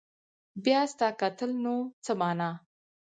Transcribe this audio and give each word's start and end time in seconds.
بيا 0.63 0.81
ستا 0.91 1.07
کتل 1.19 1.51
نو 1.63 1.75
څه 2.05 2.11
معنا 2.19 2.49